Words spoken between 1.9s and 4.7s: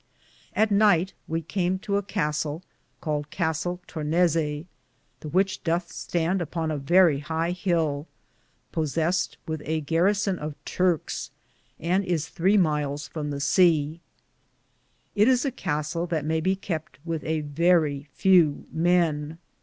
a Castell, caled Castell Turneaes,' ^